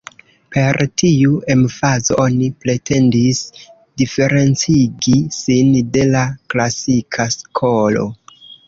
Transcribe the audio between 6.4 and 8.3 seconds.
klasika skolo.